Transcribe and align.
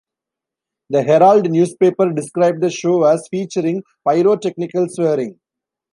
The 0.89 1.03
Herald 1.03 1.47
newspaper 1.51 2.11
described 2.11 2.59
the 2.63 2.71
show 2.71 3.03
as 3.03 3.27
featuring 3.29 3.83
Pyrotechnical 4.03 4.87
swearing. 4.89 5.39